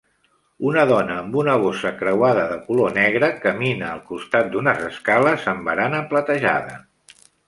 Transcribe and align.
Una 0.67 0.83
dona 0.91 1.15
amb 1.23 1.35
una 1.41 1.57
bossa 1.63 1.91
creuada 1.99 2.45
de 2.51 2.57
color 2.69 2.95
negre 2.95 3.29
camina 3.43 3.89
al 3.89 4.01
costat 4.13 4.49
d'unes 4.55 4.81
escales 4.87 5.45
amb 5.53 5.69
barana 5.71 6.01
platejada. 6.15 6.79